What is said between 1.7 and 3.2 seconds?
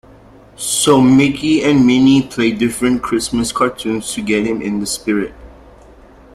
Minnie play different